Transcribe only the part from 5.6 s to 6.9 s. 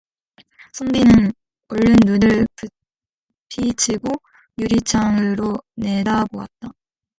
내다보았다.